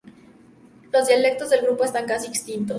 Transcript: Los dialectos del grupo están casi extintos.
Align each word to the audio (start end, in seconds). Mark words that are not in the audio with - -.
Los 0.91 1.05
dialectos 1.05 1.51
del 1.51 1.61
grupo 1.63 1.83
están 1.83 2.07
casi 2.07 2.25
extintos. 2.25 2.69